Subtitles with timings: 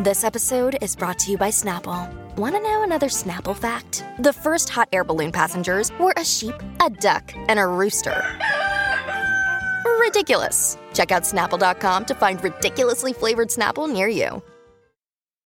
[0.00, 2.08] This episode is brought to you by Snapple.
[2.36, 4.04] Want to know another Snapple fact?
[4.20, 8.24] The first hot air balloon passengers were a sheep, a duck, and a rooster.
[9.98, 10.78] Ridiculous.
[10.94, 14.40] Check out snapple.com to find ridiculously flavored Snapple near you.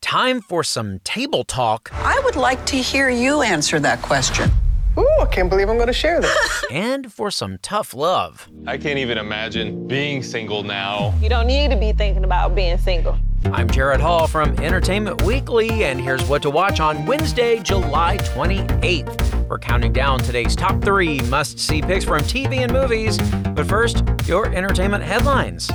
[0.00, 4.50] Time for some table talk I would like to hear you answer that question.
[4.96, 6.64] Ooh, I can't believe I'm going to share this.
[6.70, 8.48] and for some tough love.
[8.66, 11.12] I can't even imagine being single now.
[11.20, 13.18] You don't need to be thinking about being single.
[13.46, 19.48] I'm Jared Hall from Entertainment Weekly, and here's what to watch on Wednesday, July 28th.
[19.48, 23.18] We're counting down today's top three must see picks from TV and movies.
[23.52, 25.68] But first, your entertainment headlines.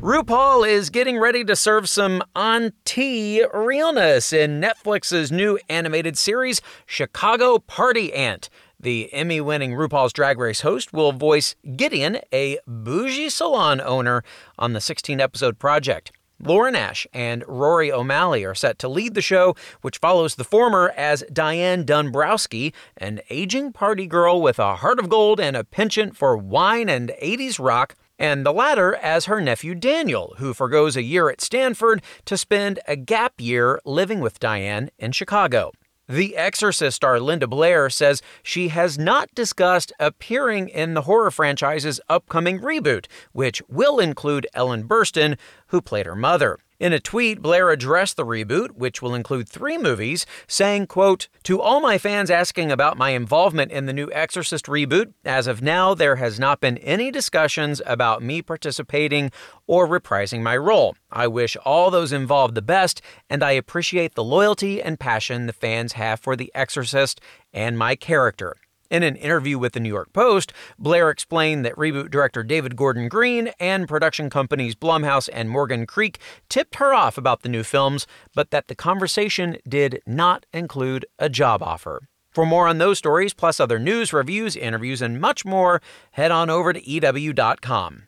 [0.00, 7.58] RuPaul is getting ready to serve some auntie realness in Netflix's new animated series, Chicago
[7.58, 8.48] Party Aunt.
[8.84, 14.22] The Emmy winning RuPaul's Drag Race host will voice Gideon, a bougie salon owner,
[14.58, 16.12] on the 16 episode project.
[16.38, 20.92] Lauren Ash and Rory O'Malley are set to lead the show, which follows the former
[20.98, 26.14] as Diane Dunbrowski, an aging party girl with a heart of gold and a penchant
[26.14, 31.02] for wine and 80s rock, and the latter as her nephew Daniel, who forgoes a
[31.02, 35.72] year at Stanford to spend a gap year living with Diane in Chicago.
[36.08, 41.98] The Exorcist star Linda Blair says she has not discussed appearing in the horror franchise's
[42.10, 45.38] upcoming reboot, which will include Ellen Burstyn,
[45.68, 46.58] who played her mother.
[46.80, 51.60] In a tweet, Blair addressed the reboot, which will include three movies, saying, quote, To
[51.60, 55.94] all my fans asking about my involvement in the new Exorcist reboot, as of now,
[55.94, 59.30] there has not been any discussions about me participating
[59.68, 60.96] or reprising my role.
[61.12, 65.52] I wish all those involved the best, and I appreciate the loyalty and passion the
[65.52, 67.20] fans have for The Exorcist
[67.52, 68.56] and my character.
[68.94, 73.08] In an interview with the New York Post, Blair explained that reboot director David Gordon
[73.08, 78.06] Green and production companies Blumhouse and Morgan Creek tipped her off about the new films,
[78.36, 82.02] but that the conversation did not include a job offer.
[82.30, 85.82] For more on those stories, plus other news, reviews, interviews, and much more,
[86.12, 88.04] head on over to EW.com.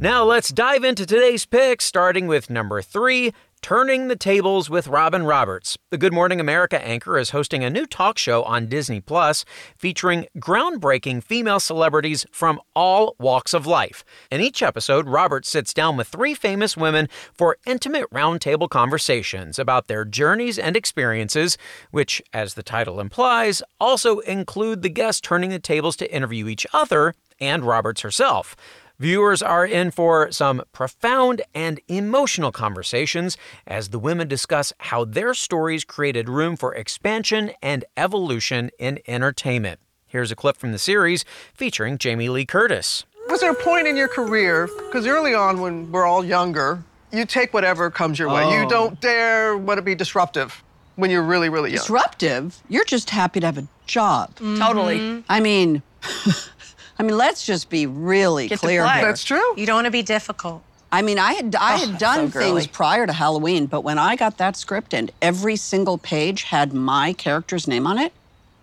[0.00, 5.24] Now let's dive into today's picks, starting with number three Turning the Tables with Robin
[5.24, 5.76] Roberts.
[5.90, 9.44] The Good Morning America anchor is hosting a new talk show on Disney Plus
[9.76, 14.04] featuring groundbreaking female celebrities from all walks of life.
[14.30, 19.88] In each episode, Roberts sits down with three famous women for intimate roundtable conversations about
[19.88, 21.58] their journeys and experiences,
[21.90, 26.66] which, as the title implies, also include the guests turning the tables to interview each
[26.72, 28.56] other and Roberts herself.
[29.00, 35.34] Viewers are in for some profound and emotional conversations as the women discuss how their
[35.34, 39.78] stories created room for expansion and evolution in entertainment.
[40.08, 43.04] Here's a clip from the series featuring Jamie Lee Curtis.
[43.28, 46.82] Was there a point in your career, because early on when we're all younger,
[47.12, 48.42] you take whatever comes your way.
[48.42, 48.62] Oh.
[48.62, 50.64] You don't dare want to be disruptive
[50.96, 51.78] when you're really, really young.
[51.78, 52.60] Disruptive?
[52.68, 54.34] You're just happy to have a job.
[54.38, 55.22] Totally.
[55.28, 55.82] I mean,
[56.98, 58.94] I mean, let's just be really Get to clear play.
[58.94, 59.06] here.
[59.06, 59.54] That's true.
[59.56, 60.62] You don't want to be difficult.
[60.90, 62.60] I mean, I had I had oh, done so girly.
[62.62, 66.72] things prior to Halloween, but when I got that script and every single page had
[66.72, 68.12] my character's name on it,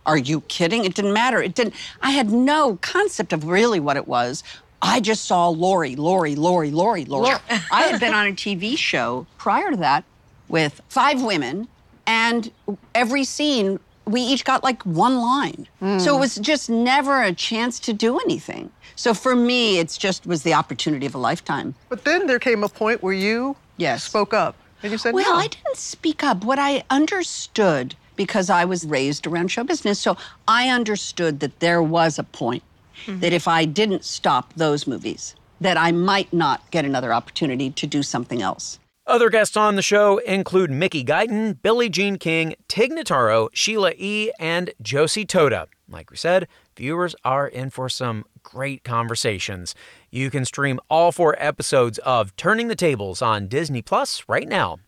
[0.06, 0.86] are you kidding?
[0.86, 1.42] It didn't matter.
[1.42, 1.76] It didn't.
[2.02, 4.44] I had no concept of really what it was.
[4.82, 7.36] I just saw Lori, Lori, Lori, Lori, Lori.
[7.72, 10.04] I had been on a TV show prior to that
[10.48, 11.68] with five women,
[12.06, 12.52] and
[12.94, 15.68] every scene we each got like one line.
[15.82, 16.00] Mm.
[16.00, 18.72] So it was just never a chance to do anything.
[18.96, 21.76] So for me, it's just was the opportunity of a lifetime.
[21.90, 24.04] But then there came a point where you Yes.
[24.04, 25.40] spoke up and you said Well, no.
[25.40, 26.46] I didn't speak up.
[26.46, 30.16] What I understood, because I was raised around show business, so
[30.48, 32.64] I understood that there was a point
[33.06, 33.20] mm-hmm.
[33.20, 37.88] that if I didn't stop those movies, that I might not get another opportunity to
[37.88, 38.80] do something else.
[39.08, 44.32] Other guests on the show include Mickey Guyton, Billie Jean King, Tig Notaro, Sheila E.,
[44.40, 45.68] and Josie Totah.
[45.88, 49.76] Like we said, viewers are in for some great conversations.
[50.10, 54.80] You can stream all four episodes of Turning the Tables on Disney Plus right now.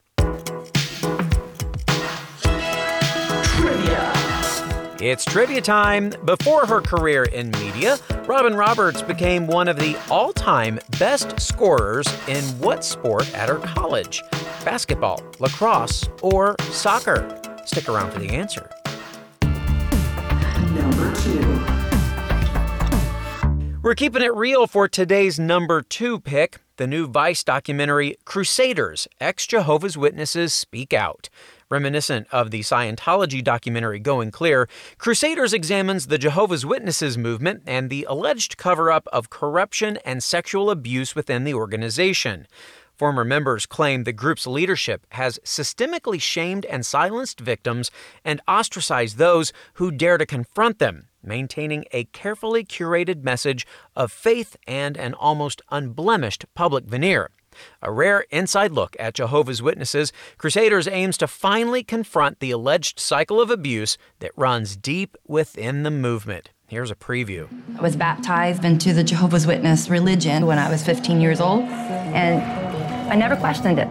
[4.99, 6.11] It's trivia time.
[6.25, 12.07] Before her career in media, Robin Roberts became one of the all time best scorers
[12.27, 14.23] in what sport at her college?
[14.65, 17.39] Basketball, lacrosse, or soccer?
[17.65, 18.71] Stick around for the answer.
[20.73, 21.77] Number two.
[23.83, 29.45] We're keeping it real for today's number two pick the new Vice documentary Crusaders Ex
[29.45, 31.29] Jehovah's Witnesses Speak Out.
[31.69, 38.07] Reminiscent of the Scientology documentary Going Clear, Crusaders examines the Jehovah's Witnesses movement and the
[38.09, 42.47] alleged cover up of corruption and sexual abuse within the organization.
[42.95, 47.91] Former members claim the group's leadership has systemically shamed and silenced victims
[48.23, 54.55] and ostracized those who dare to confront them, maintaining a carefully curated message of faith
[54.67, 57.29] and an almost unblemished public veneer.
[57.81, 63.39] A rare inside look at Jehovah's Witnesses, Crusaders aims to finally confront the alleged cycle
[63.39, 66.51] of abuse that runs deep within the movement.
[66.67, 67.47] Here's a preview.
[67.77, 72.41] I was baptized into the Jehovah's Witness religion when I was 15 years old, and
[73.09, 73.87] I never questioned it.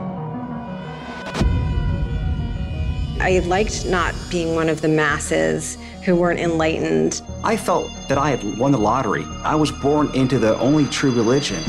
[3.18, 7.22] I liked not being one of the masses who weren't enlightened.
[7.42, 9.24] I felt that I had won the lottery.
[9.42, 11.62] I was born into the only true religion.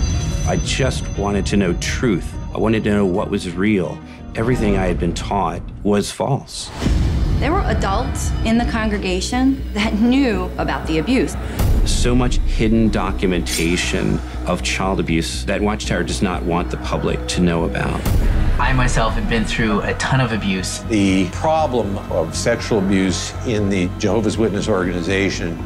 [0.48, 2.34] I just wanted to know truth.
[2.56, 4.00] I wanted to know what was real.
[4.36, 6.72] Everything I had been taught was false.
[7.40, 11.36] There were adults in the congregation that knew about the abuse
[11.88, 17.42] so much hidden documentation of child abuse that Watchtower does not want the public to
[17.42, 18.02] know about.
[18.60, 20.80] I myself have been through a ton of abuse.
[20.84, 25.58] The problem of sexual abuse in the Jehovah's Witness organization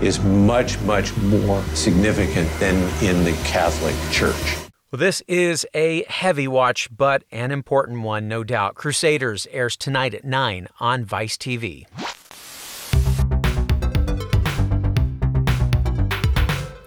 [0.00, 4.70] is much, much more significant than in the Catholic Church.
[4.90, 8.74] Well, this is a heavy watch, but an important one, no doubt.
[8.74, 11.86] Crusaders airs tonight at 9 on Vice TV.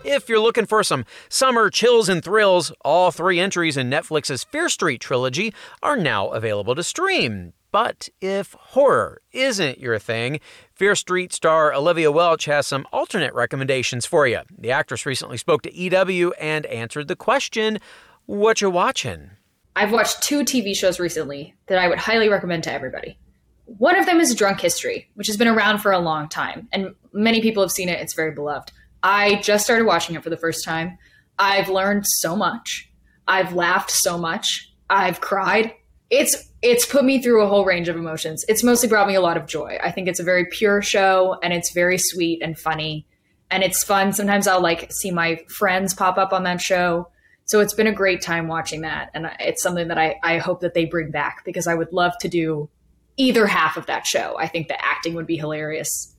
[0.03, 4.69] If you're looking for some summer chills and thrills, all three entries in Netflix's Fear
[4.69, 7.53] Street trilogy are now available to stream.
[7.73, 10.39] But if horror isn't your thing,
[10.75, 14.41] Fear Street star Olivia Welch has some alternate recommendations for you.
[14.55, 17.79] The actress recently spoke to EW and answered the question,
[18.27, 19.31] What you watching?
[19.75, 23.17] I've watched two TV shows recently that I would highly recommend to everybody.
[23.65, 26.93] One of them is Drunk History, which has been around for a long time, and
[27.11, 27.99] many people have seen it.
[27.99, 28.71] It's very beloved.
[29.01, 30.99] I just started watching it for the first time.
[31.39, 32.91] I've learned so much.
[33.27, 34.71] I've laughed so much.
[34.91, 35.73] I've cried.
[36.13, 38.45] It's it's put me through a whole range of emotions.
[38.47, 39.77] It's mostly brought me a lot of joy.
[39.83, 43.07] I think it's a very pure show and it's very sweet and funny
[43.49, 44.13] and it's fun.
[44.13, 47.09] Sometimes I'll like see my friends pop up on that show.
[47.45, 50.61] So it's been a great time watching that and it's something that I I hope
[50.61, 52.69] that they bring back because I would love to do
[53.17, 54.35] either half of that show.
[54.37, 56.13] I think the acting would be hilarious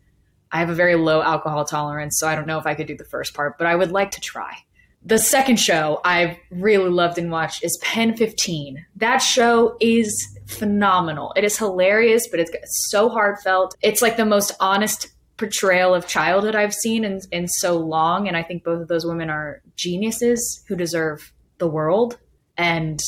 [0.55, 2.97] I have a very low alcohol tolerance, so I don't know if I could do
[2.97, 4.57] the first part, but I would like to try.
[5.07, 8.87] The second show I've really loved and watched is Pen 15.
[8.97, 11.35] That show is phenomenal.
[11.37, 12.53] It is hilarious, but it's
[12.91, 13.77] so heartfelt.
[13.83, 18.29] It's like the most honest portrayal of childhood I've seen in, in so long.
[18.29, 22.19] And I think both of those women are geniuses who deserve the world.
[22.57, 22.99] And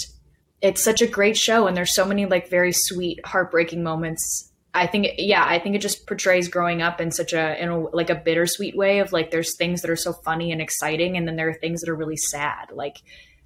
[0.60, 1.66] it's such a great show.
[1.66, 5.80] And there's so many like very sweet, heartbreaking moments I think, yeah, I think it
[5.80, 9.30] just portrays growing up in such a, in a, like a bittersweet way of like,
[9.30, 11.16] there's things that are so funny and exciting.
[11.16, 12.70] And then there are things that are really sad.
[12.72, 12.98] Like,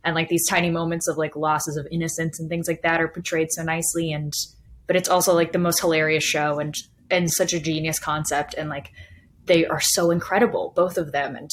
[0.05, 3.09] and like these tiny moments of like losses of innocence and things like that are
[3.09, 4.13] portrayed so nicely.
[4.13, 4.33] And,
[4.87, 6.75] but it's also like the most hilarious show and,
[7.11, 8.55] and such a genius concept.
[8.55, 8.91] And like,
[9.47, 11.37] they are so incredible, both of them.
[11.37, 11.51] And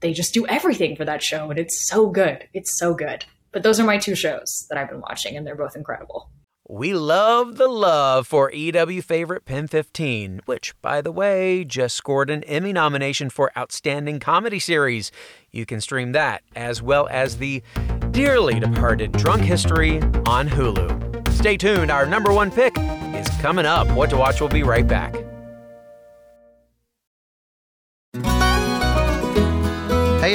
[0.00, 1.50] they just do everything for that show.
[1.50, 2.48] And it's so good.
[2.52, 3.24] It's so good.
[3.52, 6.30] But those are my two shows that I've been watching, and they're both incredible.
[6.72, 12.30] We love the love for EW favorite Pen 15, which, by the way, just scored
[12.30, 15.10] an Emmy nomination for Outstanding Comedy Series.
[15.50, 17.64] You can stream that, as well as the
[18.12, 21.28] dearly departed Drunk History on Hulu.
[21.32, 23.88] Stay tuned, our number one pick is coming up.
[23.96, 25.16] What to Watch will be right back.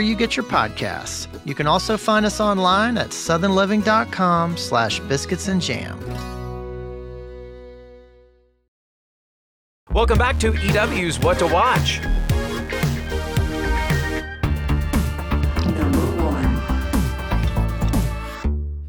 [0.00, 1.28] you get your podcasts.
[1.44, 5.98] You can also find us online at southernliving.com slash biscuits and jam.
[9.90, 12.00] Welcome back to EW's What to Watch.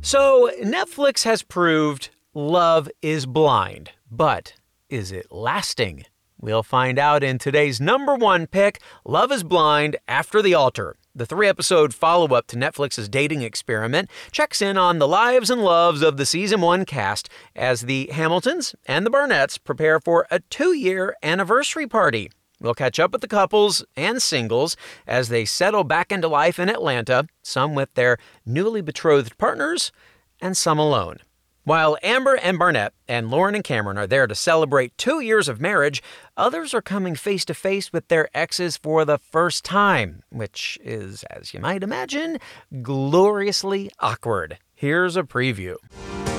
[0.01, 4.53] So, Netflix has proved love is blind, but
[4.89, 6.05] is it lasting?
[6.45, 10.95] We'll find out in today's number one pick Love is Blind After the Altar.
[11.15, 15.63] the three episode follow up to Netflix's dating experiment, checks in on the lives and
[15.63, 20.39] loves of the season one cast as the Hamiltons and the Barnetts prepare for a
[20.39, 22.29] two year anniversary party.
[22.61, 26.69] We'll catch up with the couples and singles as they settle back into life in
[26.69, 29.91] Atlanta, some with their newly betrothed partners
[30.39, 31.17] and some alone.
[31.65, 35.59] While Amber and Barnett and Lauren and Cameron are there to celebrate two years of
[35.59, 36.03] marriage,
[36.37, 41.23] others are coming face to face with their exes for the first time, which is,
[41.31, 42.37] as you might imagine,
[42.83, 44.59] gloriously awkward.
[44.75, 45.77] Here's a preview.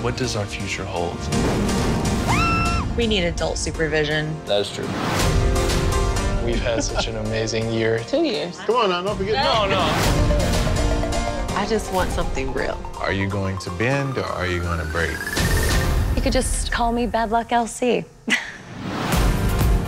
[0.01, 1.19] What does our future hold?
[2.97, 4.33] We need adult supervision.
[4.47, 4.85] That is true.
[6.47, 7.99] We've had such an amazing year.
[8.07, 8.61] Two years.
[8.61, 9.43] Come on now, don't forget.
[9.43, 10.46] No, no.
[11.57, 12.79] I just want something real.
[13.01, 15.17] Are you going to bend or are you going to break?
[16.15, 18.05] You could just call me Bad Luck LC.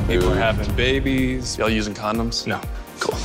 [0.08, 1.58] People are having babies.
[1.58, 2.46] Y'all using condoms?
[2.46, 2.58] No.
[3.00, 3.18] Cool.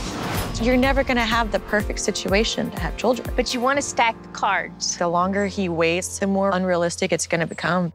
[0.62, 3.32] You're never going to have the perfect situation to have children.
[3.38, 4.98] But you want to stack the cards.
[4.98, 7.94] The longer he waits, the more unrealistic it's going to become.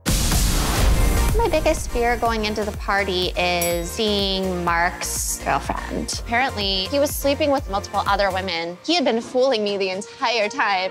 [1.38, 6.20] My biggest fear going into the party is seeing Mark's girlfriend.
[6.26, 8.76] Apparently, he was sleeping with multiple other women.
[8.84, 10.90] He had been fooling me the entire time.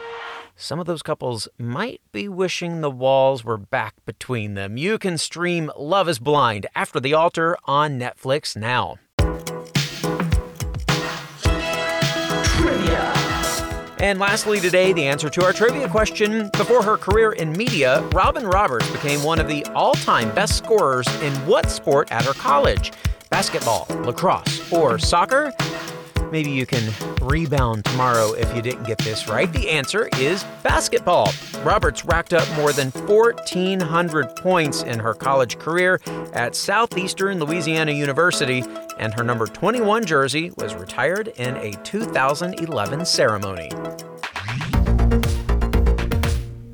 [0.55, 4.77] Some of those couples might be wishing the walls were back between them.
[4.77, 8.99] You can stream Love is Blind After the Altar on Netflix now.
[13.99, 16.49] And lastly, today, the answer to our trivia question.
[16.49, 21.07] Before her career in media, Robin Roberts became one of the all time best scorers
[21.21, 22.91] in what sport at her college?
[23.31, 25.51] Basketball, lacrosse, or soccer?
[26.31, 29.51] Maybe you can rebound tomorrow if you didn't get this right.
[29.51, 31.31] The answer is basketball.
[31.63, 35.99] Roberts racked up more than 1,400 points in her college career
[36.33, 38.63] at Southeastern Louisiana University,
[38.99, 43.69] and her number 21 jersey was retired in a 2011 ceremony.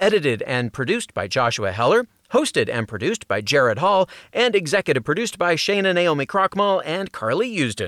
[0.00, 5.38] edited and produced by Joshua Heller, hosted and produced by Jared Hall, and executive produced
[5.38, 7.78] by Shana Naomi Krochmal and Carly Usden.